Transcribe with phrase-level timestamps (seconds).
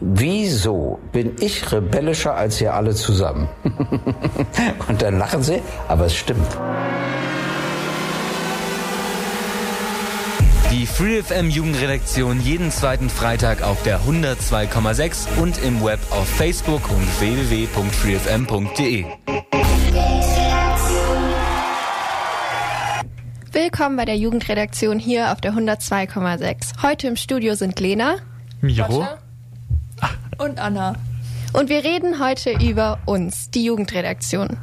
[0.00, 3.48] Wieso bin ich rebellischer als ihr alle zusammen?
[4.88, 6.46] Und dann lachen sie, aber es stimmt.
[10.70, 17.20] Die FreeFM Jugendredaktion jeden zweiten Freitag auf der 102,6 und im Web auf Facebook und
[17.20, 19.06] www.freefm.de.
[23.52, 26.82] Willkommen bei der Jugendredaktion hier auf der 102,6.
[26.82, 28.16] Heute im Studio sind Lena,
[28.60, 29.06] Miro.
[30.38, 30.94] Und Anna.
[31.52, 34.58] Und wir reden heute über uns, die Jugendredaktion.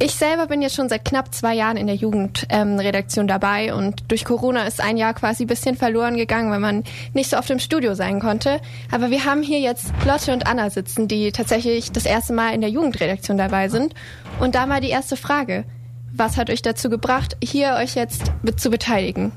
[0.00, 4.10] Ich selber bin jetzt schon seit knapp zwei Jahren in der Jugendredaktion ähm, dabei und
[4.10, 6.82] durch Corona ist ein Jahr quasi ein bisschen verloren gegangen, weil man
[7.12, 8.60] nicht so oft im Studio sein konnte.
[8.90, 12.60] Aber wir haben hier jetzt Lotte und Anna sitzen, die tatsächlich das erste Mal in
[12.60, 13.94] der Jugendredaktion dabei sind.
[14.40, 15.64] Und da mal die erste Frage.
[16.12, 19.32] Was hat euch dazu gebracht, hier euch jetzt zu beteiligen?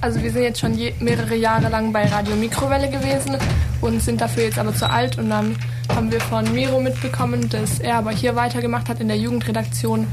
[0.00, 3.36] Also wir sind jetzt schon mehrere Jahre lang bei Radio Mikrowelle gewesen
[3.80, 5.56] und sind dafür jetzt aber zu alt und dann
[5.88, 10.06] haben wir von Miro mitbekommen, dass er aber hier weitergemacht hat in der Jugendredaktion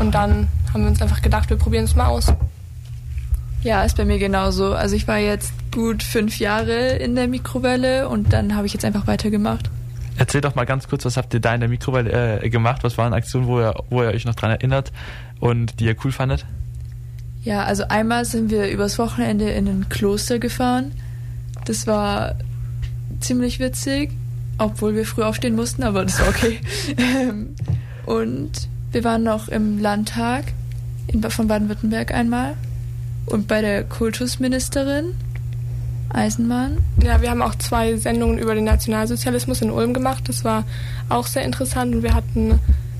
[0.00, 2.32] und dann haben wir uns einfach gedacht, wir probieren es mal aus.
[3.62, 4.74] Ja, ist bei mir genauso.
[4.74, 8.84] Also ich war jetzt gut fünf Jahre in der Mikrowelle und dann habe ich jetzt
[8.84, 9.70] einfach weitergemacht.
[10.18, 12.82] Erzähl doch mal ganz kurz, was habt ihr da in der Mikrowelle äh, gemacht?
[12.84, 14.92] Was waren Aktionen, wo ihr, wo ihr euch noch dran erinnert
[15.40, 16.44] und die ihr cool fandet?
[17.42, 20.92] Ja, also einmal sind wir übers Wochenende in ein Kloster gefahren.
[21.64, 22.36] Das war
[23.22, 24.10] ziemlich witzig,
[24.58, 26.60] obwohl wir früh aufstehen mussten, aber das war okay.
[26.98, 27.54] Ähm,
[28.04, 30.44] und wir waren noch im Landtag
[31.06, 32.54] in, von Baden-Württemberg einmal
[33.26, 35.14] und bei der Kultusministerin
[36.10, 36.78] Eisenmann.
[37.02, 40.28] Ja, wir haben auch zwei Sendungen über den Nationalsozialismus in Ulm gemacht.
[40.28, 40.64] Das war
[41.08, 42.58] auch sehr interessant und wir hatten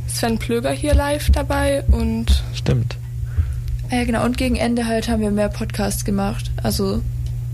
[0.09, 2.43] Sven Plöger hier live dabei und.
[2.55, 2.97] Stimmt.
[3.91, 4.25] Ja, genau.
[4.25, 6.51] Und gegen Ende halt haben wir mehr Podcasts gemacht.
[6.63, 7.03] Also,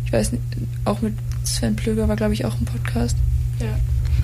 [0.05, 0.43] ich weiß nicht,
[0.85, 1.15] auch mit
[1.57, 3.17] Sven Plöger war, glaube ich, auch ein Podcast.
[3.61, 3.67] Ja.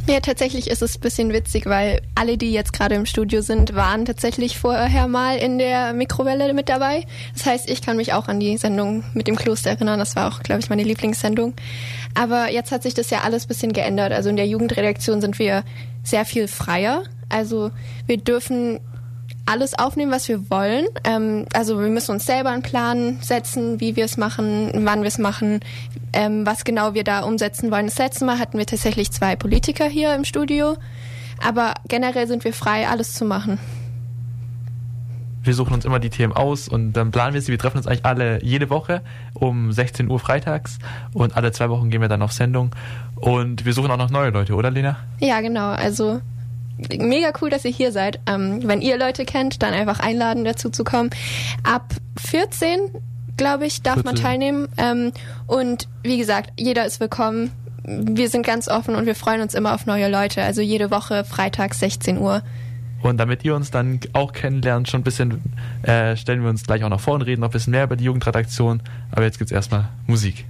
[0.07, 3.75] Ja, tatsächlich ist es ein bisschen witzig, weil alle, die jetzt gerade im Studio sind,
[3.75, 7.07] waren tatsächlich vorher mal in der Mikrowelle mit dabei.
[7.33, 9.99] Das heißt, ich kann mich auch an die Sendung mit dem Kloster erinnern.
[9.99, 11.55] Das war auch, glaube ich, meine Lieblingssendung.
[12.13, 14.13] Aber jetzt hat sich das ja alles ein bisschen geändert.
[14.13, 15.65] Also in der Jugendredaktion sind wir
[16.03, 17.05] sehr viel freier.
[17.31, 17.71] Also
[18.07, 18.81] wir dürfen
[19.47, 20.87] alles aufnehmen, was wir wollen.
[21.05, 25.09] Ähm, also wir müssen uns selber einen Plan setzen, wie wir es machen, wann wir
[25.09, 25.61] es machen,
[26.13, 27.87] ähm, was genau wir da umsetzen wollen.
[27.87, 30.77] Das letzte Mal hatten wir tatsächlich zwei Politiker hier im Studio,
[31.45, 33.59] aber generell sind wir frei, alles zu machen.
[35.43, 37.53] Wir suchen uns immer die Themen aus und dann planen wir sie.
[37.53, 39.03] Wir treffen uns eigentlich alle jede Woche
[39.35, 40.79] um 16 Uhr freitags
[41.13, 42.71] und alle zwei Wochen gehen wir dann auf Sendung
[43.17, 44.97] und wir suchen auch noch neue Leute, oder Lena?
[45.19, 45.69] Ja, genau.
[45.69, 46.23] Also
[46.99, 48.21] mega cool, dass ihr hier seid.
[48.27, 51.11] Ähm, wenn ihr Leute kennt, dann einfach einladen, dazu zu kommen.
[51.63, 52.91] Ab 14,
[53.37, 54.05] glaube ich, darf 14.
[54.05, 54.69] man teilnehmen.
[54.77, 55.13] Ähm,
[55.47, 57.53] und wie gesagt, jeder ist willkommen.
[57.87, 60.43] Wir sind ganz offen und wir freuen uns immer auf neue Leute.
[60.43, 62.43] Also jede Woche freitags 16 Uhr.
[63.05, 65.43] Und damit ihr uns dann auch kennenlernt, schon ein bisschen,
[65.83, 67.97] äh, stellen wir uns gleich auch noch vor und reden noch ein bisschen mehr über
[67.97, 68.81] die Jugendredaktion.
[69.11, 70.47] Aber jetzt gibt's erstmal Musik.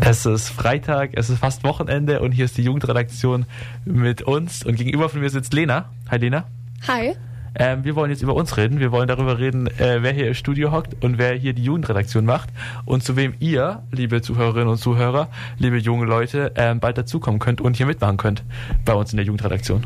[0.00, 3.44] Es ist Freitag, es ist fast Wochenende und hier ist die Jugendredaktion
[3.84, 4.64] mit uns.
[4.64, 5.90] Und gegenüber von mir sitzt Lena.
[6.10, 6.44] Hi Lena.
[6.88, 7.12] Hi.
[7.54, 8.80] Ähm, wir wollen jetzt über uns reden.
[8.80, 12.24] Wir wollen darüber reden, äh, wer hier im Studio hockt und wer hier die Jugendredaktion
[12.24, 12.48] macht
[12.86, 15.28] und zu wem ihr, liebe Zuhörerinnen und Zuhörer,
[15.58, 18.42] liebe junge Leute, ähm, bald dazukommen könnt und hier mitmachen könnt
[18.86, 19.84] bei uns in der Jugendredaktion.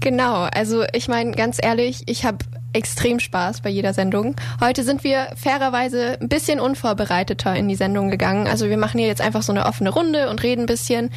[0.00, 2.38] Genau, also ich meine ganz ehrlich, ich habe
[2.72, 4.36] extrem Spaß bei jeder Sendung.
[4.60, 8.46] Heute sind wir fairerweise ein bisschen unvorbereiteter in die Sendung gegangen.
[8.46, 11.10] Also wir machen hier jetzt einfach so eine offene Runde und reden ein bisschen.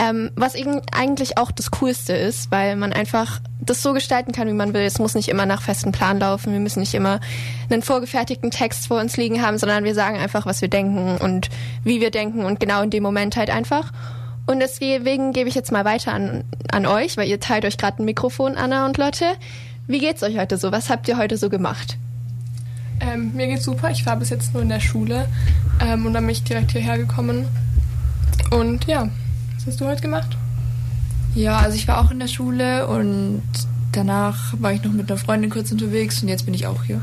[0.00, 0.54] Ähm, was
[0.92, 4.82] eigentlich auch das Coolste ist, weil man einfach das so gestalten kann, wie man will.
[4.82, 6.52] Es muss nicht immer nach festem Plan laufen.
[6.52, 7.18] Wir müssen nicht immer
[7.68, 11.48] einen vorgefertigten Text vor uns liegen haben, sondern wir sagen einfach, was wir denken und
[11.82, 13.92] wie wir denken und genau in dem Moment halt einfach.
[14.48, 16.42] Und deswegen gebe ich jetzt mal weiter an,
[16.72, 19.26] an euch, weil ihr teilt euch gerade ein Mikrofon, Anna und Lotte.
[19.86, 20.72] Wie geht's euch heute so?
[20.72, 21.98] Was habt ihr heute so gemacht?
[23.00, 23.90] Ähm, mir geht's super.
[23.90, 25.28] Ich war bis jetzt nur in der Schule
[25.82, 27.46] ähm, und dann bin ich direkt hierher gekommen.
[28.50, 29.10] Und ja,
[29.56, 30.34] was hast du heute gemacht?
[31.34, 33.42] Ja, also ich war auch in der Schule und
[33.92, 37.02] danach war ich noch mit einer Freundin kurz unterwegs und jetzt bin ich auch hier.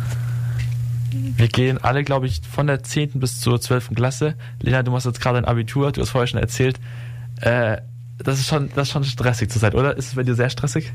[1.38, 3.20] Wir gehen alle, glaube ich, von der 10.
[3.20, 3.92] bis zur 12.
[3.94, 4.34] Klasse.
[4.62, 6.80] Lena, du machst jetzt gerade ein Abitur, du hast vorher schon erzählt.
[7.42, 7.78] Äh,
[8.18, 9.98] das ist schon, das ist schon stressig zur Zeit, oder?
[9.98, 10.92] Ist es bei dir sehr stressig?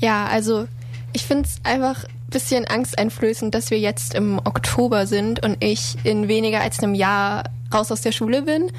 [0.00, 0.66] Ja, also
[1.12, 5.96] ich finde es einfach ein bisschen angsteinflößend, dass wir jetzt im Oktober sind und ich
[6.04, 8.70] in weniger als einem Jahr raus aus der Schule bin.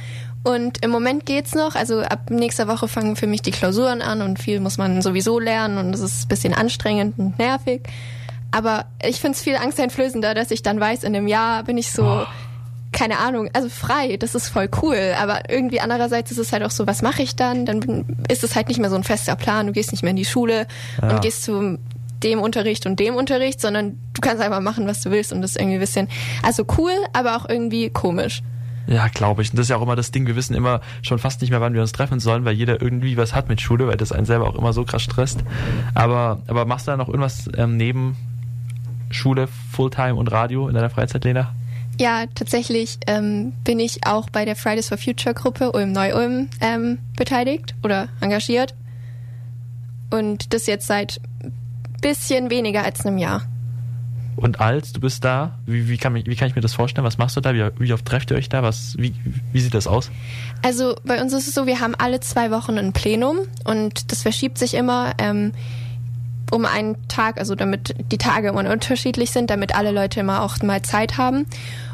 [0.43, 1.75] Und im Moment geht's noch.
[1.75, 5.39] Also ab nächster Woche fangen für mich die Klausuren an und viel muss man sowieso
[5.39, 7.81] lernen und es ist ein bisschen anstrengend und nervig.
[8.51, 11.91] Aber ich finde es viel angsteinflößender, dass ich dann weiß, in einem Jahr bin ich
[11.91, 12.25] so oh.
[12.97, 16.71] Keine Ahnung, also frei, das ist voll cool, aber irgendwie andererseits ist es halt auch
[16.71, 17.67] so, was mache ich dann?
[17.67, 20.15] Dann ist es halt nicht mehr so ein fester Plan, du gehst nicht mehr in
[20.17, 20.65] die Schule
[20.99, 21.11] Ja.
[21.11, 21.77] und gehst zu
[22.23, 25.51] dem Unterricht und dem Unterricht, sondern du kannst einfach machen, was du willst und das
[25.51, 26.07] ist irgendwie ein bisschen,
[26.41, 28.41] also cool, aber auch irgendwie komisch.
[28.87, 29.51] Ja, glaube ich.
[29.51, 31.61] Und das ist ja auch immer das Ding, wir wissen immer schon fast nicht mehr,
[31.61, 34.25] wann wir uns treffen sollen, weil jeder irgendwie was hat mit Schule, weil das einen
[34.25, 35.41] selber auch immer so krass stresst.
[35.93, 38.15] Aber, aber machst du da noch irgendwas ähm, neben
[39.11, 41.53] Schule, Fulltime und Radio in deiner Freizeit, Lena?
[41.99, 46.99] Ja, tatsächlich ähm, bin ich auch bei der Fridays for Future Gruppe Ulm Neu-Ulm ähm,
[47.15, 48.75] beteiligt oder engagiert.
[50.11, 51.19] Und das jetzt seit
[52.01, 53.43] bisschen weniger als einem Jahr.
[54.35, 57.03] Und als du bist da, wie, wie, kann, mich, wie kann ich mir das vorstellen?
[57.03, 57.55] Was machst du da?
[57.55, 58.61] Wie, wie oft trefft ihr euch da?
[58.61, 59.15] Was, wie,
[59.51, 60.11] wie sieht das aus?
[60.61, 64.21] Also bei uns ist es so, wir haben alle zwei Wochen ein Plenum und das
[64.21, 65.53] verschiebt sich immer ähm,
[66.51, 70.61] um einen Tag, also damit die Tage immer unterschiedlich sind, damit alle Leute immer auch
[70.61, 71.47] mal Zeit haben.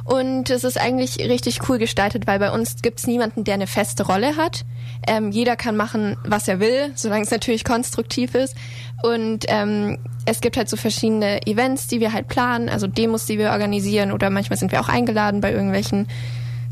[0.06, 3.68] Und es ist eigentlich richtig cool gestaltet, weil bei uns gibt es niemanden, der eine
[3.68, 4.66] feste Rolle hat.
[5.08, 8.56] Ähm, jeder kann machen, was er will, solange es natürlich konstruktiv ist.
[9.02, 13.38] Und ähm, es gibt halt so verschiedene Events, die wir halt planen, also Demos, die
[13.38, 16.08] wir organisieren oder manchmal sind wir auch eingeladen bei irgendwelchen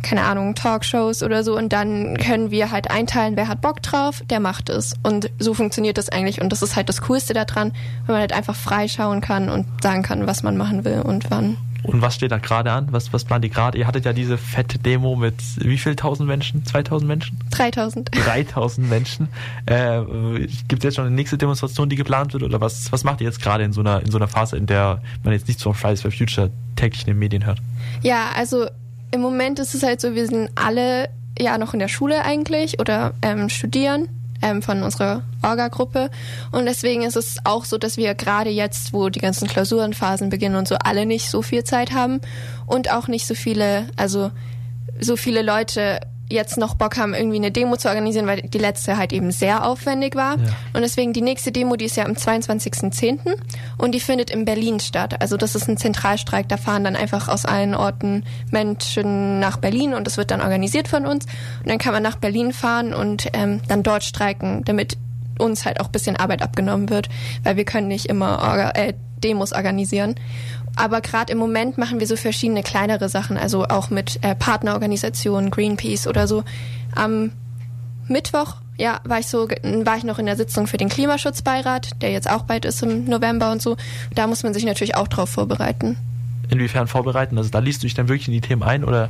[0.02, 4.24] keine Ahnung, Talkshows oder so und dann können wir halt einteilen, wer hat Bock drauf,
[4.30, 4.96] der macht es.
[5.04, 7.74] Und so funktioniert das eigentlich und das ist halt das Coolste daran,
[8.06, 11.30] wenn man halt einfach frei schauen kann und sagen kann, was man machen will und
[11.30, 11.58] wann.
[11.84, 12.88] Und was steht da gerade an?
[12.92, 13.78] Was, was plant ihr gerade?
[13.78, 16.64] Ihr hattet ja diese fette Demo mit wie viel tausend Menschen?
[16.64, 17.40] 2000 Menschen?
[17.50, 18.10] 3000.
[18.14, 19.28] 3000 Menschen.
[19.66, 20.02] Äh,
[20.68, 22.44] Gibt es jetzt schon eine nächste Demonstration, die geplant wird?
[22.44, 24.68] Oder was, was macht ihr jetzt gerade in so einer in so einer Phase, in
[24.68, 27.60] der man jetzt nicht so Fridays for Future täglich in den Medien hört?
[28.04, 28.68] Ja, also
[29.12, 32.80] im Moment ist es halt so, wir sind alle ja noch in der Schule eigentlich
[32.80, 34.10] oder ähm, studieren
[34.42, 36.10] ähm, von unserer Orga-Gruppe.
[36.52, 40.56] Und deswegen ist es auch so, dass wir gerade jetzt, wo die ganzen Klausurenphasen beginnen
[40.56, 42.22] und so, alle nicht so viel Zeit haben
[42.66, 44.32] und auch nicht so viele, also
[45.00, 46.00] so viele Leute
[46.32, 49.66] jetzt noch Bock haben, irgendwie eine Demo zu organisieren, weil die letzte halt eben sehr
[49.66, 50.38] aufwendig war.
[50.38, 50.46] Ja.
[50.74, 53.20] Und deswegen die nächste Demo, die ist ja am 22.10.
[53.78, 55.22] und die findet in Berlin statt.
[55.22, 59.94] Also das ist ein Zentralstreik, da fahren dann einfach aus allen Orten Menschen nach Berlin
[59.94, 61.26] und das wird dann organisiert von uns.
[61.62, 64.98] Und dann kann man nach Berlin fahren und ähm, dann dort streiken, damit
[65.40, 67.10] uns halt auch ein bisschen Arbeit abgenommen wird,
[67.44, 70.16] weil wir können nicht immer äh, Demos organisieren.
[70.76, 75.52] Aber gerade im Moment machen wir so verschiedene kleinere Sachen, also auch mit äh, Partnerorganisationen,
[75.52, 76.44] Greenpeace oder so.
[76.96, 77.32] Am
[78.08, 82.12] Mittwoch, ja, war ich so, war ich noch in der Sitzung für den Klimaschutzbeirat, der
[82.12, 83.76] jetzt auch bald ist im November und so.
[84.16, 85.98] Da muss man sich natürlich auch drauf vorbereiten.
[86.50, 87.38] Inwiefern vorbereiten?
[87.38, 89.10] Also da liest du dich dann wirklich in die Themen ein oder?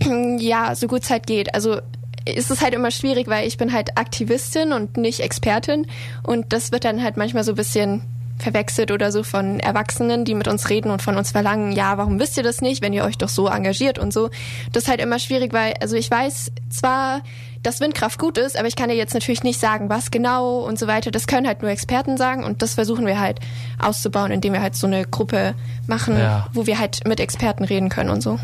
[0.38, 1.54] Ja, so gut es halt geht.
[1.54, 1.80] Also
[2.26, 5.86] ist es halt immer schwierig, weil ich bin halt Aktivistin und nicht Expertin
[6.22, 8.02] und das wird dann halt manchmal so ein bisschen
[8.38, 12.20] verwechselt oder so von Erwachsenen, die mit uns reden und von uns verlangen, ja, warum
[12.20, 14.30] wisst ihr das nicht, wenn ihr euch doch so engagiert und so.
[14.72, 17.22] Das ist halt immer schwierig, weil, also ich weiß zwar,
[17.62, 20.78] dass Windkraft gut ist, aber ich kann dir jetzt natürlich nicht sagen, was genau und
[20.78, 21.10] so weiter.
[21.10, 23.40] Das können halt nur Experten sagen und das versuchen wir halt
[23.78, 25.54] auszubauen, indem wir halt so eine Gruppe
[25.86, 26.46] machen, Ja.
[26.52, 28.38] wo wir halt mit Experten reden können und so.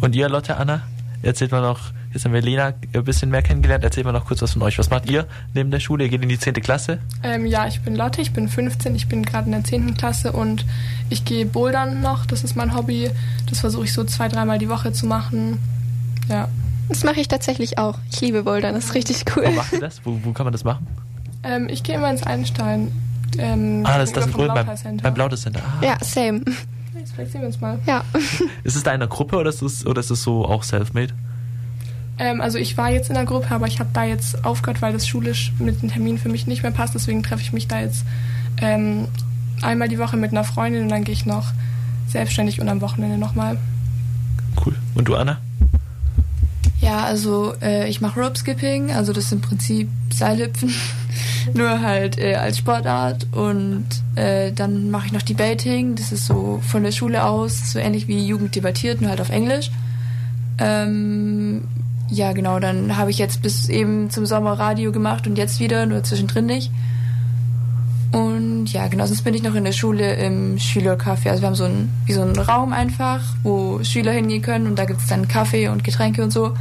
[0.00, 0.82] Und ihr, Lotte, Anna?
[1.22, 1.80] Erzählt mal noch,
[2.14, 4.78] jetzt haben wir Lena ein bisschen mehr kennengelernt, erzählt mal noch kurz was von euch.
[4.78, 6.04] Was macht ihr neben der Schule?
[6.04, 6.54] Ihr geht in die 10.
[6.54, 6.98] Klasse?
[7.22, 9.96] Ähm, ja, ich bin Lotte, ich bin 15, ich bin gerade in der 10.
[9.96, 10.64] Klasse und
[11.10, 13.10] ich gehe bouldern noch, das ist mein Hobby.
[13.48, 15.58] Das versuche ich so zwei, dreimal die Woche zu machen.
[16.28, 16.48] Ja.
[16.88, 17.98] Das mache ich tatsächlich auch.
[18.10, 19.44] Ich liebe Bouldern, das ist richtig cool.
[19.46, 20.00] Wo macht ihr das?
[20.04, 20.86] Wo, wo kann man das machen?
[21.44, 22.90] Ähm, ich gehe immer ins Einstein.
[23.38, 25.02] Ähm, Ah, das ist das in Ulm beim, Lauter Center.
[25.04, 25.60] beim Blautes Center.
[25.80, 25.84] Ah.
[25.84, 26.40] Ja, same.
[27.00, 27.78] Jetzt vielleicht sehen wir uns mal.
[27.86, 28.04] Ja.
[28.62, 31.14] Ist es da in einer Gruppe oder ist es, oder ist es so auch self-made?
[32.18, 34.92] Ähm, also ich war jetzt in der Gruppe, aber ich habe da jetzt aufgehört, weil
[34.92, 36.94] das schulisch mit dem Termin für mich nicht mehr passt.
[36.94, 38.04] Deswegen treffe ich mich da jetzt
[38.60, 39.08] ähm,
[39.62, 41.52] einmal die Woche mit einer Freundin und dann gehe ich noch
[42.06, 43.56] selbstständig und am Wochenende nochmal.
[44.62, 44.76] Cool.
[44.94, 45.38] Und du, Anna?
[46.82, 50.74] Ja, also äh, ich mache Rope Skipping, also das ist im Prinzip Seilhüpfen,
[51.54, 56.60] nur halt äh, als Sportart und äh, dann mache ich noch Debating, das ist so
[56.66, 59.70] von der Schule aus, so ähnlich wie Jugend debattiert, nur halt auf Englisch.
[60.58, 61.62] Ähm,
[62.08, 65.86] ja, genau, dann habe ich jetzt bis eben zum Sommer Radio gemacht und jetzt wieder,
[65.86, 66.70] nur zwischendrin nicht.
[68.12, 71.30] Und ja, genau, sonst bin ich noch in der Schule im Schülercafé.
[71.30, 74.78] Also wir haben so einen, wie so einen Raum einfach, wo Schüler hingehen können und
[74.78, 76.54] da gibt's dann Kaffee und Getränke und so.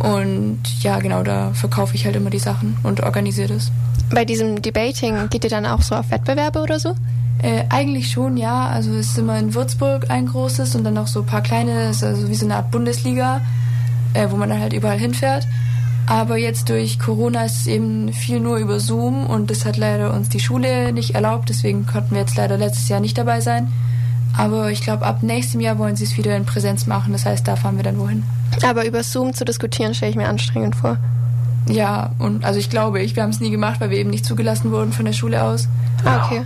[0.00, 3.72] Und ja, genau, da verkaufe ich halt immer die Sachen und organisiere das.
[4.10, 6.94] Bei diesem Debating geht ihr dann auch so auf Wettbewerbe oder so?
[7.42, 8.68] Äh, eigentlich schon, ja.
[8.68, 11.90] Also es ist immer in Würzburg ein großes und dann noch so ein paar kleine,
[11.90, 13.40] ist also wie so eine Art Bundesliga,
[14.14, 15.46] äh, wo man dann halt überall hinfährt.
[16.06, 20.14] Aber jetzt durch Corona ist es eben viel nur über Zoom und das hat leider
[20.14, 23.70] uns die Schule nicht erlaubt, deswegen konnten wir jetzt leider letztes Jahr nicht dabei sein.
[24.36, 27.12] Aber ich glaube, ab nächstem Jahr wollen sie es wieder in Präsenz machen.
[27.12, 28.22] Das heißt, da fahren wir dann wohin.
[28.62, 30.98] Aber über Zoom zu diskutieren, stelle ich mir anstrengend vor.
[31.68, 34.24] Ja, und also ich glaube, ich, wir haben es nie gemacht, weil wir eben nicht
[34.24, 35.68] zugelassen wurden von der Schule aus.
[36.04, 36.42] Ah, okay.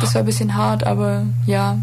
[0.00, 1.78] Das war ein bisschen hart, aber ja,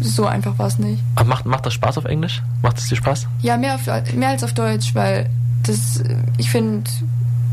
[0.00, 1.02] so einfach war es nicht.
[1.14, 2.42] Aber macht, macht das Spaß auf Englisch?
[2.62, 3.28] Macht es dir Spaß?
[3.40, 5.30] Ja, mehr, auf, mehr als auf Deutsch, weil
[5.62, 6.02] das,
[6.38, 6.90] ich finde,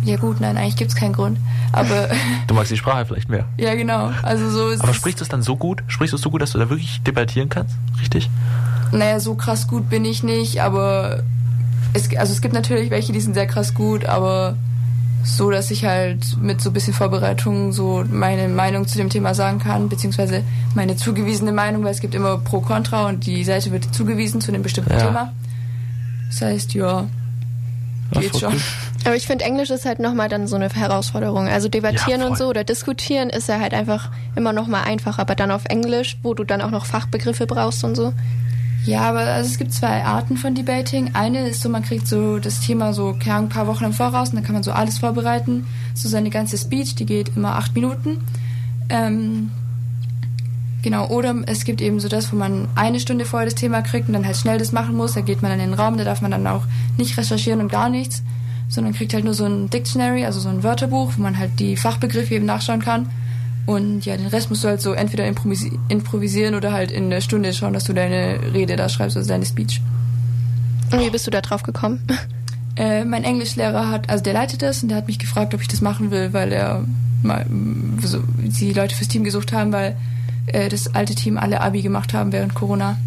[0.03, 1.37] ja gut, nein, eigentlich gibt es keinen Grund.
[1.71, 2.09] Aber
[2.47, 3.45] Du magst die Sprache vielleicht mehr.
[3.57, 4.11] ja, genau.
[4.23, 5.83] Also so ist Aber sprichst du es dann so gut?
[5.87, 7.75] Sprichst du es so gut, dass du da wirklich debattieren kannst?
[7.99, 8.29] Richtig?
[8.91, 11.21] Naja, so krass gut bin ich nicht, aber
[11.93, 14.55] es, also es gibt natürlich welche, die sind sehr krass gut, aber
[15.23, 19.35] so, dass ich halt mit so ein bisschen Vorbereitung so meine Meinung zu dem Thema
[19.35, 20.43] sagen kann, beziehungsweise
[20.75, 24.51] meine zugewiesene Meinung, weil es gibt immer Pro Contra und die Seite wird zugewiesen zu
[24.51, 25.05] einem bestimmten Ja.
[25.05, 25.33] Thema.
[26.29, 27.05] Das heißt, ja,
[28.11, 28.53] geht schon.
[28.53, 28.59] cool.
[29.05, 31.47] Aber ich finde, Englisch ist halt nochmal dann so eine Herausforderung.
[31.47, 35.21] Also debattieren Ja, und so oder diskutieren ist ja halt einfach immer noch mal einfacher,
[35.21, 38.13] aber dann auf Englisch, wo du dann auch noch Fachbegriffe brauchst und so.
[38.85, 41.11] Ja, aber also es gibt zwei Arten von Debating.
[41.13, 44.35] Eine ist so, man kriegt so das Thema so ein paar Wochen im Voraus und
[44.35, 45.67] dann kann man so alles vorbereiten.
[45.93, 48.23] So seine ganze Speech, die geht immer acht Minuten.
[48.89, 49.51] Ähm,
[50.81, 54.07] genau, oder es gibt eben so das, wo man eine Stunde vorher das Thema kriegt
[54.07, 55.13] und dann halt schnell das machen muss.
[55.13, 56.63] Da geht man dann in den Raum, da darf man dann auch
[56.97, 58.23] nicht recherchieren und gar nichts,
[58.69, 61.75] sondern kriegt halt nur so ein Dictionary, also so ein Wörterbuch, wo man halt die
[61.75, 63.09] Fachbegriffe eben nachschauen kann.
[63.65, 67.21] Und ja, den Rest musst du halt so entweder improvisi improvisieren oder halt in der
[67.21, 69.81] Stunde schauen, dass du deine Rede da schreibst, also deine Speech.
[70.91, 72.01] Und wie bist du da drauf gekommen?
[72.75, 75.67] Äh, mein Englischlehrer hat, also der leitet das und der hat mich gefragt, ob ich
[75.67, 76.85] das machen will, weil er
[77.23, 79.97] mal mm, so, die Leute fürs Team gesucht haben, weil
[80.47, 82.97] äh, das alte Team alle Abi gemacht haben während Corona.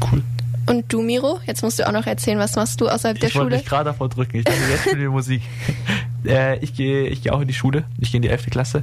[0.00, 0.22] Cool.
[0.66, 1.40] Und du, Miro?
[1.46, 3.56] Jetzt musst du auch noch erzählen, was machst du außerhalb der ich wollte Schule?
[3.56, 4.38] mich gerade davor drücken.
[4.38, 5.42] Ich dachte, jetzt spielen wir Musik.
[6.26, 7.84] äh, ich gehe ich gehe auch in die Schule.
[7.98, 8.46] Ich gehe in die 11.
[8.46, 8.82] Klasse.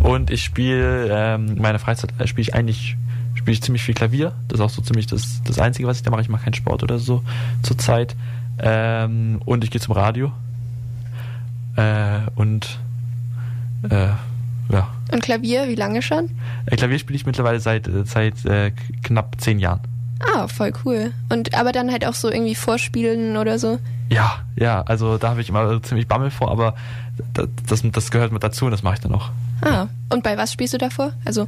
[0.00, 2.96] Und ich spiele, ähm, in meiner Freizeit äh, spiele ich eigentlich
[3.34, 4.32] spiele ich ziemlich viel Klavier.
[4.48, 6.22] Das ist auch so ziemlich das, das Einzige, was ich da mache.
[6.22, 7.22] Ich mache keinen Sport oder so
[7.62, 8.16] zurzeit.
[8.58, 10.32] Ähm, und ich gehe zum Radio.
[11.76, 12.78] Äh, und
[13.88, 14.08] äh,
[14.70, 14.88] ja.
[15.12, 16.30] Und Klavier, wie lange schon?
[16.66, 18.34] Äh, Klavier spiele ich mittlerweile seit, äh, seit
[19.02, 19.80] knapp zehn Jahren.
[20.20, 21.12] Ah, voll cool.
[21.30, 23.78] Und aber dann halt auch so irgendwie vorspielen oder so.
[24.10, 26.74] Ja, ja, also da habe ich immer ziemlich Bammel vor, aber
[27.32, 29.30] das, das, das gehört mit dazu und das mache ich dann auch.
[29.62, 31.12] Ah, und bei was spielst du davor?
[31.24, 31.46] Also,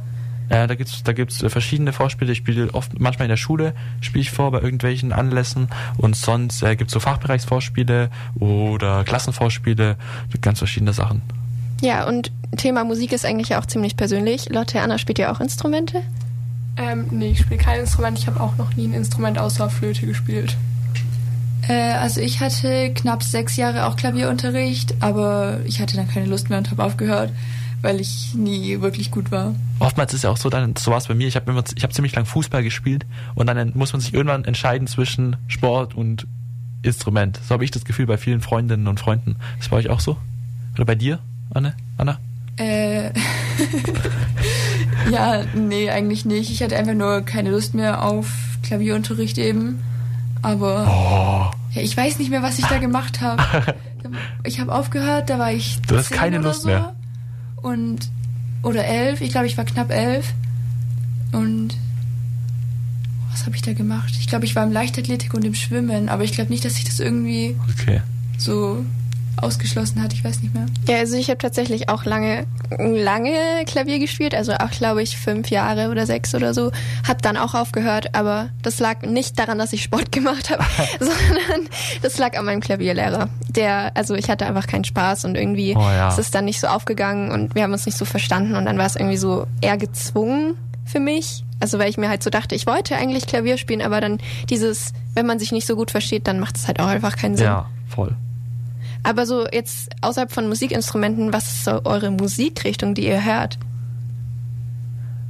[0.49, 2.31] Äh, da gibt's da gibt's äh, verschiedene Vorspiele.
[2.31, 6.63] Ich spiele oft, manchmal in der Schule spiele ich vor bei irgendwelchen Anlässen und sonst
[6.63, 9.97] äh, gibt's so Fachbereichsvorspiele oder Klassenvorspiele,
[10.41, 11.21] ganz verschiedene Sachen.
[11.81, 14.49] ja, und Thema Musik ist eigentlich ja auch ziemlich persönlich.
[14.49, 16.01] Lotte Anna spielt ja auch Instrumente.
[16.77, 18.17] Ähm, nee, ich spiele kein Instrument.
[18.17, 20.55] Ich habe auch noch nie ein Instrument außer Flöte gespielt.
[21.67, 26.49] Äh, also ich hatte knapp sechs Jahre auch Klavierunterricht, aber ich hatte dann keine Lust
[26.49, 27.31] mehr und habe aufgehört,
[27.81, 29.55] weil ich nie wirklich gut war.
[29.79, 31.27] Oftmals ist ja auch so, dann so war es bei mir.
[31.27, 34.45] Ich habe immer, ich habe ziemlich lang Fußball gespielt und dann muss man sich irgendwann
[34.45, 36.27] entscheiden zwischen Sport und
[36.81, 37.39] Instrument.
[37.47, 39.37] So habe ich das Gefühl bei vielen Freundinnen und Freunden.
[39.59, 40.17] Ist bei euch auch so?
[40.75, 41.19] Oder bei dir,
[41.53, 41.75] Anne?
[41.97, 42.19] Anna?
[42.57, 43.11] Äh,
[45.11, 46.51] ja, nee, eigentlich nicht.
[46.51, 48.27] Ich hatte einfach nur keine Lust mehr auf
[48.63, 49.81] Klavierunterricht eben.
[50.41, 53.43] Aber Oh, ja, ich weiß nicht mehr, was ich da gemacht habe.
[54.43, 55.79] Ich habe aufgehört, da war ich.
[55.87, 56.67] Du hast 10 keine oder Lust so.
[56.67, 56.93] mehr.
[57.61, 58.09] Und.
[58.61, 59.21] Oder elf.
[59.21, 60.33] Ich glaube, ich war knapp elf.
[61.31, 61.77] Und.
[63.31, 64.13] Was habe ich da gemacht?
[64.19, 66.09] Ich glaube, ich war im Leichtathletik und im Schwimmen.
[66.09, 68.01] Aber ich glaube nicht, dass sich das irgendwie okay.
[68.37, 68.85] so
[69.37, 70.13] ausgeschlossen hat.
[70.13, 70.65] Ich weiß nicht mehr.
[70.87, 72.45] Ja, also ich habe tatsächlich auch lange,
[72.77, 76.71] lange Klavier gespielt, also auch glaube ich fünf Jahre oder sechs oder so.
[77.07, 80.63] Hab dann auch aufgehört, aber das lag nicht daran, dass ich Sport gemacht habe,
[80.99, 81.69] sondern
[82.01, 83.29] das lag an meinem Klavierlehrer.
[83.49, 86.09] Der, also ich hatte einfach keinen Spaß und irgendwie Oh ja.
[86.09, 88.77] ist es dann nicht so aufgegangen und wir haben uns nicht so verstanden und dann
[88.77, 91.43] war es irgendwie so eher gezwungen für mich.
[91.59, 94.17] Also weil ich mir halt so dachte, ich wollte eigentlich Klavier spielen, aber dann
[94.49, 97.37] dieses, wenn man sich nicht so gut versteht, dann macht es halt auch einfach keinen
[97.37, 97.45] Sinn.
[97.45, 98.15] Ja, voll.
[99.03, 103.59] Aber so jetzt außerhalb von Musikinstrumenten, was ist so eure Musikrichtung, die ihr hört?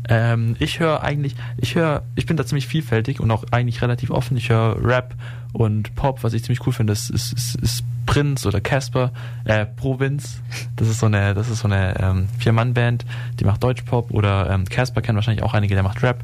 [0.09, 4.11] Ähm, ich höre eigentlich, ich höre, ich bin da ziemlich vielfältig und auch eigentlich relativ
[4.11, 4.37] offen.
[4.37, 5.15] Ich höre Rap
[5.53, 9.11] und Pop, was ich ziemlich cool finde, ist, ist, ist, ist Prinz oder Casper,
[9.45, 10.41] äh, Provinz.
[10.75, 13.05] Das ist so eine, das ist so eine ähm, Vier-Mann-Band,
[13.39, 16.23] die macht Deutschpop oder ähm, Casper kennen wahrscheinlich auch einige, der macht Rap.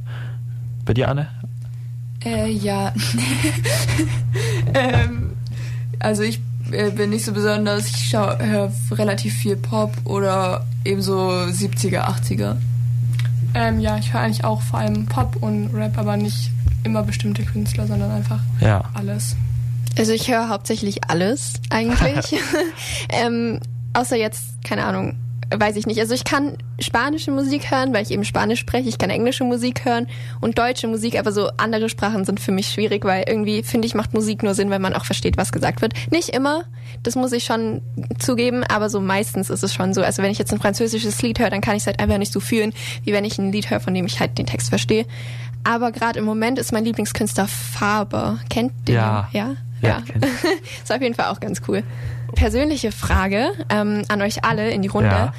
[0.86, 1.28] Bei dir, Anne?
[2.26, 2.94] Äh, ja.
[4.74, 5.32] ähm,
[6.00, 7.88] also ich bin nicht so besonders.
[7.88, 12.58] Ich höre relativ viel Pop oder eben so 70er, 80er.
[13.56, 16.52] Ähm, ja, ich höre eigentlich auch vor allem Pop und Rap, aber nicht
[16.84, 18.84] immer bestimmte Künstler, sondern einfach Ja.
[18.94, 19.36] alles.
[19.98, 22.40] Also ich höre hauptsächlich alles eigentlich.
[23.10, 23.60] ähm,
[23.94, 25.16] außer jetzt, keine Ahnung,
[25.54, 26.00] weiß ich nicht.
[26.00, 28.88] Also ich kann spanische Musik hören, weil ich eben Spanisch spreche.
[28.88, 30.08] Ich kann englische Musik hören
[30.42, 33.96] und deutsche Musik, aber so andere Sprachen sind für mich schwierig, weil irgendwie finde ich,
[33.96, 35.94] macht Musik nur Sinn, wenn man auch versteht, was gesagt wird.
[36.12, 36.66] Nicht immer,
[37.04, 37.82] das muss ich schon
[38.20, 40.02] zugeben, aber so meistens ist es schon so.
[40.02, 42.34] Also wenn ich jetzt ein französisches Lied höre, dann kann ich es halt einfach nicht
[42.34, 45.06] so fühlen, wie wenn ich ein Lied höre, von dem ich halt den Text verstehe.
[45.64, 48.40] Aber gerade im Moment ist mein Lieblingskünstler Faber.
[48.50, 48.96] Kennt den?
[48.96, 49.30] Ja.
[49.34, 49.56] Ja?
[49.82, 50.16] Ja, ich.
[50.84, 51.84] ist auf jeden Fall auch ganz cool.
[52.36, 55.10] Persönliche Frage ähm, an euch alle in die Runde.
[55.10, 55.34] Ja.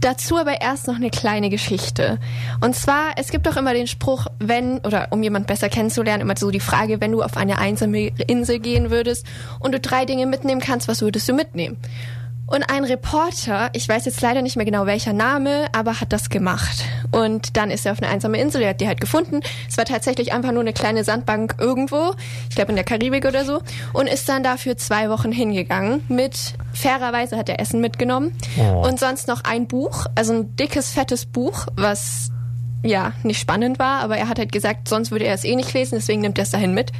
[0.00, 2.18] Dazu aber erst noch eine kleine Geschichte.
[2.62, 6.36] Und zwar, es gibt doch immer den Spruch, wenn, oder um jemand besser kennenzulernen, immer
[6.38, 9.26] so die Frage, wenn du auf eine einsame Insel gehen würdest
[9.58, 11.76] und du drei Dinge mitnehmen kannst, was würdest du mitnehmen?
[12.50, 16.30] Und ein Reporter, ich weiß jetzt leider nicht mehr genau welcher Name, aber hat das
[16.30, 16.84] gemacht.
[17.12, 19.38] Und dann ist er auf eine einsame Insel, er hat die halt gefunden.
[19.68, 22.12] Es war tatsächlich einfach nur eine kleine Sandbank irgendwo,
[22.48, 26.02] ich glaube in der Karibik oder so, und ist dann dafür zwei Wochen hingegangen.
[26.08, 26.36] Mit
[26.72, 28.84] fairerweise hat er Essen mitgenommen Oh.
[28.86, 32.30] und sonst noch ein Buch, also ein dickes, fettes Buch, was
[32.82, 35.72] ja, nicht spannend war, aber er hat halt gesagt, sonst würde er es eh nicht
[35.74, 36.90] lesen, deswegen nimmt er es dahin mit.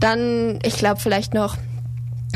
[0.00, 1.56] Dann, ich glaube, vielleicht noch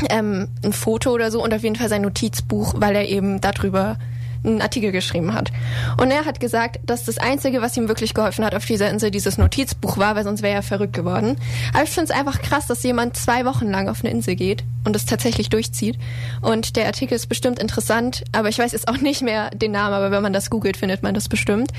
[0.09, 3.97] ähm, ein Foto oder so und auf jeden Fall sein Notizbuch, weil er eben darüber
[4.43, 5.51] einen Artikel geschrieben hat.
[5.97, 9.11] Und er hat gesagt, dass das Einzige, was ihm wirklich geholfen hat auf dieser Insel,
[9.11, 11.37] dieses Notizbuch war, weil sonst wäre er verrückt geworden.
[11.73, 14.63] Aber ich finde es einfach krass, dass jemand zwei Wochen lang auf eine Insel geht
[14.85, 15.97] und es tatsächlich durchzieht.
[16.41, 19.93] Und der Artikel ist bestimmt interessant, aber ich weiß jetzt auch nicht mehr den Namen,
[19.93, 21.71] aber wenn man das googelt, findet man das bestimmt.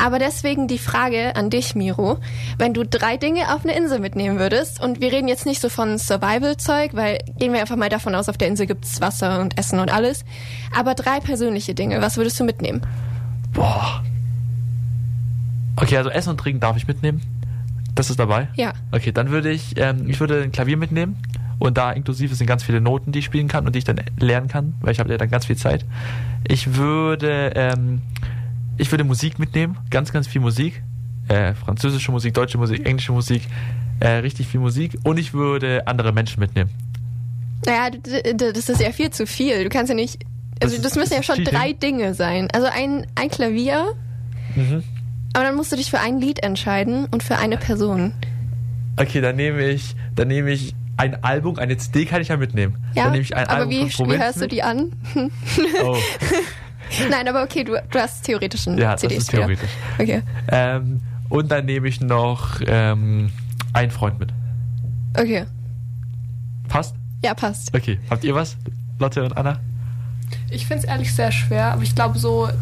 [0.00, 2.18] Aber deswegen die Frage an dich, Miro.
[2.58, 5.68] Wenn du drei Dinge auf eine Insel mitnehmen würdest, und wir reden jetzt nicht so
[5.68, 9.58] von Survival-Zeug, weil gehen wir einfach mal davon aus, auf der Insel gibt's Wasser und
[9.58, 10.24] Essen und alles.
[10.76, 12.82] Aber drei persönliche Dinge, was würdest du mitnehmen?
[13.54, 14.04] Boah.
[15.76, 17.22] Okay, also Essen und Trinken darf ich mitnehmen.
[17.94, 18.48] Das ist dabei?
[18.56, 18.74] Ja.
[18.92, 21.16] Okay, dann würde ich, ähm, ich würde ein Klavier mitnehmen
[21.58, 24.00] und da inklusive sind ganz viele Noten, die ich spielen kann und die ich dann
[24.18, 25.86] lernen kann, weil ich habe ja dann ganz viel Zeit.
[26.46, 28.02] Ich würde, ähm,
[28.76, 30.82] ich würde Musik mitnehmen, ganz, ganz viel Musik.
[31.28, 33.48] Äh, französische Musik, deutsche Musik, englische Musik,
[34.00, 36.68] äh, richtig viel Musik und ich würde andere Menschen mitnehmen.
[37.64, 37.88] Naja,
[38.36, 39.64] das ist ja viel zu viel.
[39.64, 40.22] Du kannst ja nicht.
[40.62, 42.48] Also Das das, müssen ja das schon drei Dinge sein.
[42.52, 43.94] Also ein, ein Klavier,
[44.54, 44.82] Mhm.
[45.32, 48.12] aber dann musst du dich für ein Lied entscheiden und für eine Person.
[48.96, 52.76] Okay, dann nehme ich, dann nehme ich ein Album, eine CD kann ich ja mitnehmen.
[52.94, 54.92] Ja, dann nehme ich ein aber Album wie, wie hörst du die an?
[55.82, 55.96] Oh.
[57.10, 59.70] Nein, aber okay, du, du hast theoretisch einen Ja, das CDs ist theoretisch.
[59.98, 60.22] Okay.
[60.48, 63.32] Ähm, und dann nehme ich noch ähm,
[63.72, 64.32] einen Freund mit.
[65.18, 65.46] Okay.
[66.68, 66.94] Passt?
[67.24, 67.74] Ja, passt.
[67.74, 67.98] Okay.
[68.10, 68.56] Habt ihr was?
[69.00, 69.58] Lotte und Anna?
[70.54, 72.52] Ich finde es ehrlich sehr schwer, aber ich glaube, so, äh,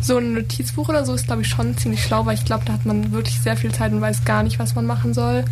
[0.00, 2.72] so ein Notizbuch oder so ist, glaube ich, schon ziemlich schlau, weil ich glaube, da
[2.72, 5.44] hat man wirklich sehr viel Zeit und weiß gar nicht, was man machen soll.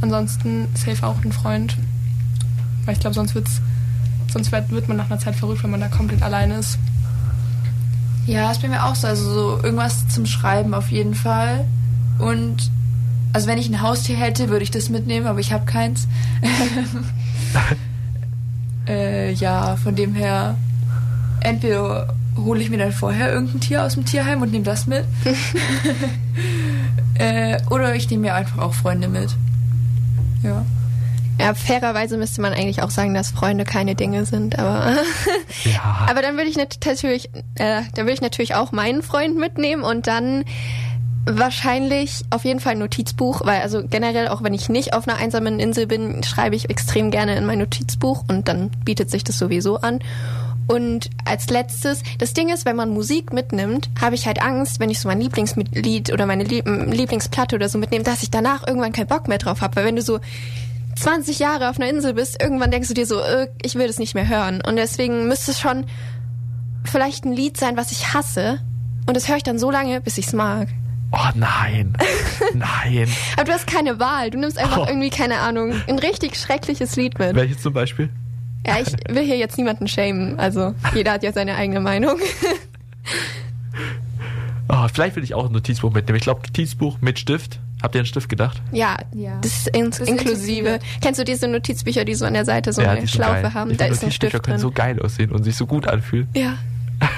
[0.00, 1.76] Ansonsten safe auch ein Freund.
[2.84, 3.60] Weil ich glaube, sonst, wird's,
[4.32, 6.78] sonst wird, wird man nach einer Zeit verrückt, wenn man da komplett alleine ist.
[8.26, 9.06] Ja, ist bei mir auch so.
[9.06, 11.64] Also so irgendwas zum Schreiben auf jeden Fall.
[12.18, 12.70] Und
[13.32, 16.08] also wenn ich ein Haustier hätte, würde ich das mitnehmen, aber ich habe keins.
[18.86, 20.56] äh, ja, von dem her,
[21.44, 25.04] entweder hole ich mir dann vorher irgendein Tier aus dem Tierheim und nehme das mit.
[27.18, 29.30] äh, oder ich nehme mir einfach auch Freunde mit.
[30.42, 30.64] Ja.
[31.40, 34.96] Ja, fairerweise müsste man eigentlich auch sagen, dass Freunde keine Dinge sind, aber
[35.64, 36.06] Ja.
[36.08, 39.82] aber dann würde ich nat- natürlich äh, dann würde ich natürlich auch meinen Freund mitnehmen
[39.82, 40.44] und dann
[41.24, 45.18] wahrscheinlich auf jeden Fall ein Notizbuch, weil also generell auch wenn ich nicht auf einer
[45.18, 49.38] einsamen Insel bin, schreibe ich extrem gerne in mein Notizbuch und dann bietet sich das
[49.38, 50.00] sowieso an.
[50.68, 54.90] Und als letztes, das Ding ist, wenn man Musik mitnimmt, habe ich halt Angst, wenn
[54.90, 58.92] ich so mein Lieblingslied oder meine Lieb Lieblingsplatte oder so mitnehme, dass ich danach irgendwann
[58.92, 59.76] keinen Bock mehr drauf habe.
[59.76, 60.20] Weil wenn du so
[60.96, 63.98] 20 Jahre auf einer Insel bist, irgendwann denkst du dir so, äh, ich will das
[63.98, 64.60] nicht mehr hören.
[64.66, 65.84] Und deswegen müsste es schon
[66.84, 68.60] vielleicht ein Lied sein, was ich hasse.
[69.06, 70.68] Und das höre ich dann so lange, bis ich es mag.
[71.12, 71.94] Oh nein.
[72.54, 73.08] nein.
[73.36, 74.30] Aber du hast keine Wahl.
[74.30, 74.86] Du nimmst einfach Oh.
[74.88, 77.34] irgendwie, keine Ahnung, ein richtig schreckliches Lied mit.
[77.34, 78.08] Welches zum Beispiel?
[78.66, 80.38] Ja, ich will hier jetzt niemanden shamen.
[80.38, 82.18] Also jeder hat ja seine eigene Meinung.
[84.68, 86.16] Oh, vielleicht will ich auch ein Notizbuch mitnehmen.
[86.16, 87.58] Ich glaube, Notizbuch mit Stift.
[87.82, 88.62] Habt ihr an Stift gedacht?
[88.70, 89.38] Ja, Ja.
[89.42, 90.10] das ist, in ist inklusive.
[90.10, 90.78] inklusive.
[91.02, 93.54] Kennst du diese Notizbücher, die so an der Seite so eine die sind Schlaufe geil.
[93.54, 93.70] haben?
[93.72, 94.62] Ich Da ist ein Notizbücher Stift können drin.
[94.62, 96.28] so geil aussehen und sich so gut anfühlen.
[96.34, 96.54] ja,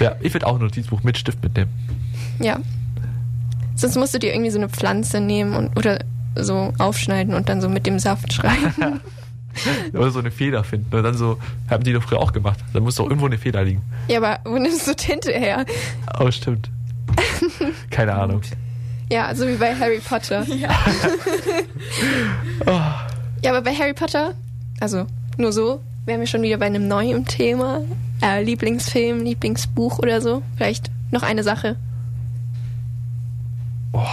[0.00, 1.70] Ja, ich würde auch ein Notizbuch mit Stift mitnehmen.
[2.40, 2.58] ja.
[3.76, 6.00] Sonst musst du dir irgendwie so eine Pflanze nehmen und oder
[6.36, 9.00] so aufschneiden und dann so mit dem Saft schreiben.
[9.92, 10.94] Oder so eine Feder finden.
[10.94, 12.58] Und dann so, haben die doch früher auch gemacht.
[12.72, 13.82] Da muss doch irgendwo eine Feder liegen.
[14.08, 15.64] ja, aber wo nimmst du Tinte her?
[16.18, 16.70] Oh, stimmt.
[17.90, 18.42] Keine Ahnung.
[19.10, 20.46] Ja, so wie bei Harry Potter.
[22.66, 22.70] Oh,
[23.42, 24.34] Ja, aber bei Harry Potter,
[24.80, 25.06] also
[25.38, 27.80] nur so, wären wir schon wieder bei einem neuen Thema.
[28.22, 30.42] äh, Lieblingsfilm, Lieblingsbuch oder so?
[30.56, 31.76] Vielleicht noch eine Sache.
[33.92, 34.04] Oh,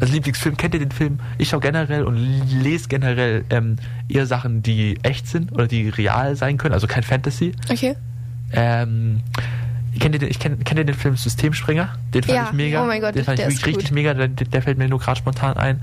[0.00, 1.20] also Lieblingsfilm, kennt ihr den Film?
[1.38, 3.76] Ich schaue generell und lese generell ähm,
[4.08, 7.52] eher Sachen, die echt sind oder die real sein können, also kein Fantasy.
[7.70, 7.94] Okay.
[8.52, 9.20] Ähm,
[9.98, 11.94] kennt ihr den, ich kenn, kennt ihr den Film Systemspringer?
[12.14, 12.82] Den fand Ja, ich mega.
[12.82, 13.94] oh mein Gott, den fand ich wirklich richtig gut.
[13.94, 15.82] mega, der, der fällt mir nur gerade spontan ein.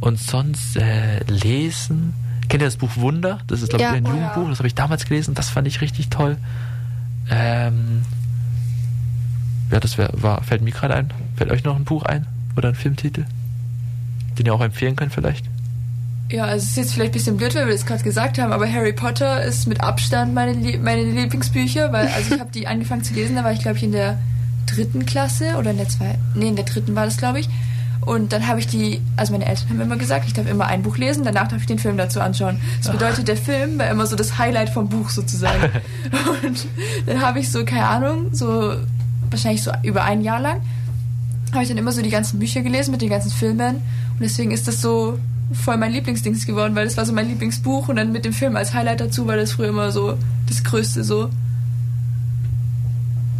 [0.00, 2.12] Und sonst äh, lesen.
[2.48, 3.38] Kennt ihr das Buch Wunder?
[3.46, 3.90] Das ist, glaube Ja.
[3.92, 4.48] ich, ein Oh, Jugendbuch.
[4.50, 5.34] Das habe ich damals gelesen.
[5.34, 6.36] Das fand ich richtig toll.
[7.30, 8.02] Ähm,
[9.70, 11.10] ja, das wär, war, fällt mir gerade ein.
[11.36, 12.26] Fällt euch noch ein Buch ein?
[12.56, 13.24] Oder ein Filmtitel?
[14.38, 15.44] Den ihr auch empfehlen könnt vielleicht?
[16.30, 18.52] Ja, also es ist jetzt vielleicht ein bisschen blöd, weil wir das gerade gesagt haben,
[18.52, 22.66] aber Harry Potter ist mit Abstand meine, Lie- meine Lieblingsbücher, weil also ich habe die
[22.66, 24.18] angefangen zu lesen, da war ich glaube ich in der
[24.66, 27.48] dritten Klasse oder in der zwei, nee in der dritten war das glaube ich.
[28.00, 30.82] Und dann habe ich die, also meine Eltern haben immer gesagt, ich darf immer ein
[30.82, 32.60] Buch lesen, danach darf ich den Film dazu anschauen.
[32.82, 35.62] Das bedeutet, der Film war immer so das Highlight vom Buch sozusagen.
[36.42, 36.66] Und
[37.06, 38.74] dann habe ich so, keine Ahnung, so
[39.30, 40.60] wahrscheinlich so über ein Jahr lang,
[41.54, 43.76] habe ich dann immer so die ganzen Bücher gelesen mit den ganzen Filmen.
[43.76, 45.18] Und deswegen ist das so
[45.52, 48.56] voll mein Lieblingsdings geworden, weil das war so mein Lieblingsbuch und dann mit dem Film
[48.56, 50.16] als Highlight dazu war das früher immer so
[50.48, 51.30] das Größte so.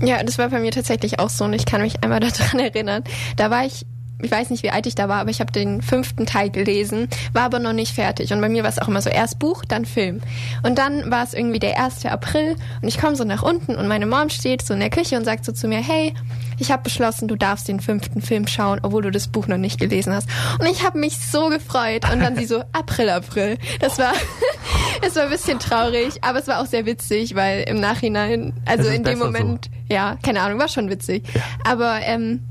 [0.03, 3.05] Ja, das war bei mir tatsächlich auch so und ich kann mich einmal daran erinnern.
[3.37, 3.87] Da war ich,
[4.23, 7.09] ich weiß nicht, wie alt ich da war, aber ich habe den fünften Teil gelesen,
[7.33, 8.33] war aber noch nicht fertig.
[8.33, 10.21] Und bei mir war es auch immer so erst Buch, dann Film.
[10.63, 12.07] Und dann war es irgendwie der 1.
[12.07, 15.17] April und ich komme so nach unten und meine Mom steht so in der Küche
[15.17, 16.15] und sagt so zu mir, hey,
[16.59, 19.79] ich habe beschlossen, du darfst den fünften Film schauen, obwohl du das Buch noch nicht
[19.79, 20.29] gelesen hast.
[20.59, 22.11] Und ich habe mich so gefreut.
[22.11, 23.59] Und dann sie so, April, April.
[23.81, 24.13] Das war,
[25.07, 28.89] es war ein bisschen traurig, aber es war auch sehr witzig, weil im Nachhinein, also
[28.89, 29.25] in dem besser so.
[29.27, 31.25] Moment, ja, keine Ahnung, war schon witzig.
[31.65, 32.45] Aber ähm,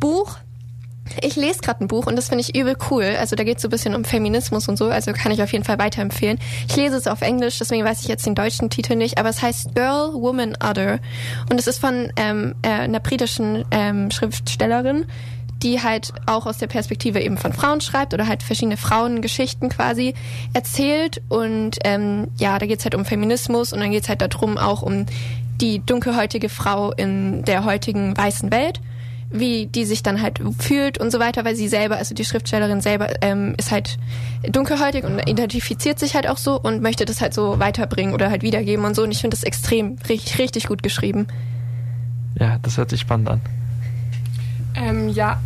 [0.00, 0.38] Buch,
[1.22, 3.16] ich lese gerade ein Buch und das finde ich übel cool.
[3.18, 5.52] Also da geht es so ein bisschen um Feminismus und so, also kann ich auf
[5.52, 6.38] jeden Fall weiterempfehlen.
[6.68, 9.42] Ich lese es auf Englisch, deswegen weiß ich jetzt den deutschen Titel nicht, aber es
[9.42, 10.98] heißt Girl, Woman, Other.
[11.50, 15.06] Und es ist von ähm, äh, einer britischen ähm, Schriftstellerin,
[15.62, 20.14] die halt auch aus der Perspektive eben von Frauen schreibt oder halt verschiedene Frauengeschichten quasi
[20.52, 21.20] erzählt.
[21.28, 25.06] Und ähm, ja, da geht's halt um Feminismus und dann geht's halt darum auch um
[25.60, 28.80] die dunkelhäutige Frau in der heutigen weißen Welt
[29.30, 32.80] wie die sich dann halt fühlt und so weiter, weil sie selber, also die Schriftstellerin
[32.80, 33.98] selber ähm, ist halt
[34.48, 38.42] dunkelhäutig und identifiziert sich halt auch so und möchte das halt so weiterbringen oder halt
[38.42, 39.02] wiedergeben und so.
[39.02, 41.26] Und ich finde das extrem richtig, richtig gut geschrieben.
[42.38, 43.40] Ja, das hört sich spannend an.
[44.74, 45.40] Ähm, ja,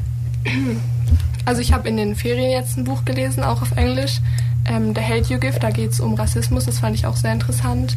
[1.45, 4.21] also ich habe in den Ferien jetzt ein Buch gelesen, auch auf Englisch.
[4.65, 7.33] Ähm, The Hate You Give, da geht es um Rassismus, das fand ich auch sehr
[7.33, 7.97] interessant.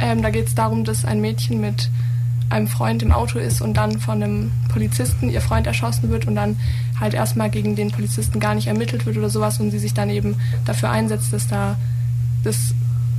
[0.00, 1.90] Ähm, da geht es darum, dass ein Mädchen mit
[2.48, 6.36] einem Freund im Auto ist und dann von einem Polizisten ihr Freund erschossen wird und
[6.36, 6.58] dann
[7.00, 10.10] halt erstmal gegen den Polizisten gar nicht ermittelt wird oder sowas und sie sich dann
[10.10, 11.76] eben dafür einsetzt, dass da
[12.44, 12.74] dass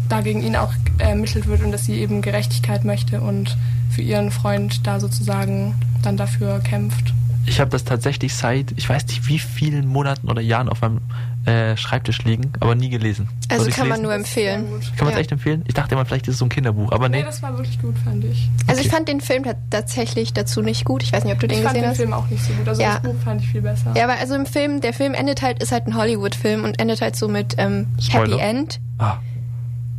[0.08, 3.58] da gegen ihn auch ermittelt wird und dass sie eben Gerechtigkeit möchte und
[3.90, 7.14] für ihren Freund da sozusagen dann dafür kämpft.
[7.48, 11.00] Ich habe das tatsächlich seit, ich weiß nicht wie vielen Monaten oder Jahren auf meinem
[11.46, 13.30] äh, Schreibtisch liegen, aber nie gelesen.
[13.50, 14.04] Also Soll kann man lesen?
[14.04, 14.66] nur empfehlen.
[14.98, 15.20] Kann man es Ja.
[15.22, 15.64] echt empfehlen?
[15.66, 17.20] Ich dachte immer, vielleicht ist es so ein Kinderbuch, aber nee.
[17.20, 18.50] Nee, das war wirklich gut, fand ich.
[18.68, 18.96] Also ich Okay.
[18.98, 21.04] fand den Film ta- tatsächlich dazu nicht gut.
[21.04, 21.98] Ich weiß nicht, ob du den Ich fand gesehen den hast.
[21.98, 22.68] Film auch nicht so gut.
[22.68, 23.00] Also Ja.
[23.00, 23.94] das Buch fand ich viel besser.
[23.96, 27.00] Ja, aber also im Film, der Film endet halt, ist halt ein Hollywood-Film und endet
[27.00, 28.38] halt so mit ähm, Happy.
[28.38, 28.82] End.
[28.98, 29.18] Ah,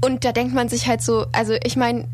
[0.05, 2.05] Und da denkt man sich halt so, also ich meine,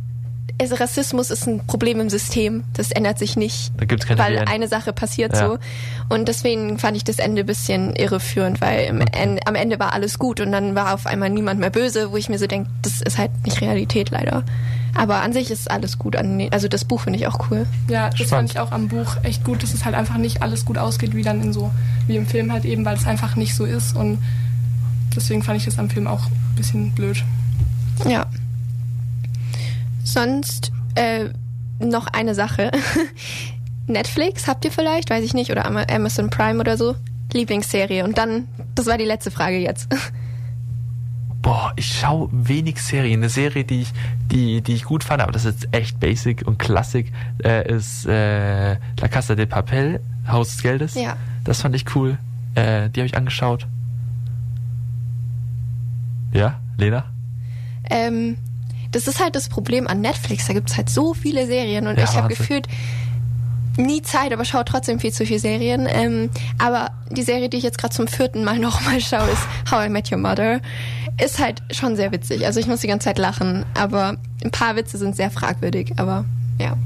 [0.61, 2.65] also Rassismus ist ein Problem im System.
[2.75, 5.49] Das ändert sich nicht, da gibt's keine weil eine Sache passiert Ja.
[5.49, 5.59] so.
[6.09, 9.93] Und deswegen fand ich das Ende ein bisschen irreführend, weil im En am Ende war
[9.93, 12.71] alles gut und dann war auf einmal niemand mehr böse, wo ich mir so denke,
[12.83, 14.45] das ist halt nicht Realität leider.
[14.97, 16.15] Aber an sich ist alles gut.
[16.53, 17.67] Also das Buch finde ich auch cool.
[17.89, 18.31] Ja, das Spannend.
[18.31, 21.17] fand ich auch am Buch echt gut, dass es halt einfach nicht alles gut ausgeht,
[21.17, 21.73] wie dann in so,
[22.07, 24.19] wie im Film halt eben, weil es einfach nicht so ist und
[25.17, 27.25] deswegen fand ich das am Film auch ein bisschen blöd.
[28.09, 28.27] Ja.
[30.15, 31.31] Sonst äh,
[31.81, 32.71] noch eine Sache.
[33.89, 36.95] Netflix habt ihr vielleicht, weiß ich nicht, oder Ama- Amazon Prime oder so.
[37.33, 38.05] Lieblingsserie.
[38.05, 38.47] Und dann,
[38.77, 39.89] das war die letzte Frage jetzt.
[41.43, 43.21] Boah, ich schaue wenig Serien.
[43.21, 43.93] Eine Serie, die ich,
[44.31, 47.13] die, die ich gut fand, aber das ist echt basic und Klassik,
[47.45, 50.95] äh, ist äh, La Casa de Papel, Haus des Geldes.
[50.95, 51.17] Ja.
[51.43, 52.17] Das fand ich cool.
[52.55, 53.67] Äh, die habe ich angeschaut.
[56.33, 57.05] Ja, Lena?
[57.91, 58.37] Ähm,
[58.95, 60.47] das ist halt das Problem an Netflix.
[60.47, 62.69] Da gibt's halt so viele Serien und Ja, ich habe gefühlt
[63.77, 65.89] nie Zeit, aber schaue trotzdem viel zu viele Serien.
[65.91, 69.87] Ähm, aber die Serie, die ich jetzt gerade zum vierten Mal nochmal schaue, ist How
[69.87, 70.61] I Met Your Mother.
[71.23, 72.47] Ist halt schon sehr witzig.
[72.47, 75.93] Also ich muss die ganze Zeit lachen, aber ein paar Witze sind sehr fragwürdig.
[75.97, 76.25] Aber
[76.59, 76.77] ja.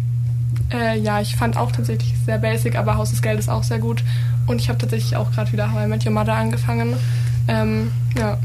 [0.72, 4.02] Äh, ja, ich fand auch tatsächlich sehr basic, aber Haus des Geldes auch sehr gut.
[4.46, 6.94] Und ich habe tatsächlich auch gerade wieder How I Met Your Mother angefangen.
[7.48, 8.38] Ähm, ja.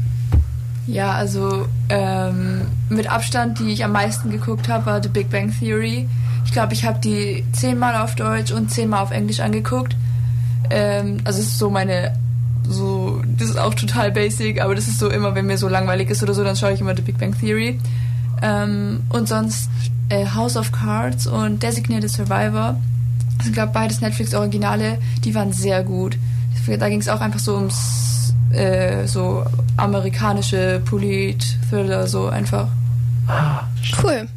[0.86, 5.52] Ja, also ähm, mit Abstand, die ich am meisten geguckt habe, war The Big Bang
[5.58, 6.08] Theory.
[6.44, 9.96] Ich glaube, ich habe die zehnmal auf Deutsch und zehnmal auf Englisch angeguckt.
[10.70, 12.12] Ähm, also es ist so meine,
[12.68, 16.10] so das ist auch total basic, aber das ist so immer, wenn mir so langweilig
[16.10, 17.78] ist oder so, dann schaue ich immer The Big Bang Theory.
[18.42, 19.70] Ähm, und sonst
[20.10, 22.78] äh, House of Cards und Designated Survivor.
[23.44, 26.18] Ich glaube, beides Netflix-Originale, die waren sehr gut.
[26.66, 28.23] Da ging es auch einfach so ums
[28.54, 29.44] äh, so
[29.76, 32.68] amerikanische Polit-Thriller, so einfach.
[34.02, 34.28] Cool.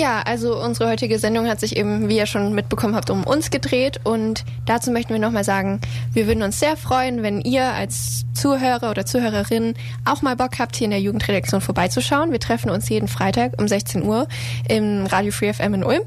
[0.00, 3.50] Ja, also unsere heutige Sendung hat sich eben, wie ihr schon mitbekommen habt, um uns
[3.50, 4.00] gedreht.
[4.04, 5.80] Und dazu möchten wir nochmal sagen,
[6.12, 10.76] wir würden uns sehr freuen, wenn ihr als Zuhörer oder Zuhörerin auch mal Bock habt,
[10.76, 12.32] hier in der Jugendredaktion vorbeizuschauen.
[12.32, 14.26] Wir treffen uns jeden Freitag um 16 Uhr
[14.68, 16.02] im Radio Free FM in Ulm.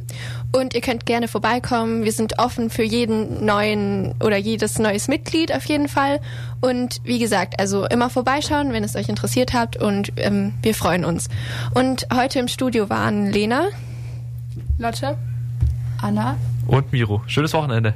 [0.56, 2.04] Und ihr könnt gerne vorbeikommen.
[2.04, 6.20] Wir sind offen für jeden neuen oder jedes neues Mitglied auf jeden Fall.
[6.62, 9.78] Und wie gesagt, also immer vorbeischauen, wenn es euch interessiert habt.
[9.78, 11.28] Und ähm, wir freuen uns.
[11.74, 13.70] Und heute im Studio waren Lena,
[14.78, 15.18] Lotte,
[16.00, 16.38] Anna
[16.68, 17.24] Und Miro.
[17.26, 17.96] Schönes Wochenende.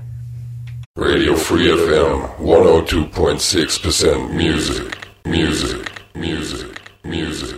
[0.98, 7.58] Radio Free FM 102.6% music, music, music,